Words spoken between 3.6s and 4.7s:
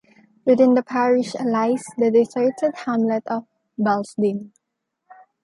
Balsdean.